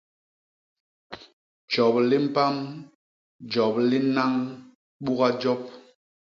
Jop 1.73 1.95
li 2.09 2.17
mpam, 2.25 2.55
jop 3.53 3.73
li 3.89 3.97
nnañ, 4.07 4.33
buga 5.03 5.27
jop. 5.41 5.61